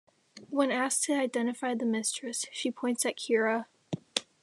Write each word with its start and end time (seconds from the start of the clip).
When 0.49 0.71
asked 0.71 1.03
to 1.03 1.13
identify 1.13 1.75
the 1.75 1.85
mistress, 1.85 2.47
she 2.51 2.71
points 2.71 3.05
at 3.05 3.17
Kira. 3.19 3.67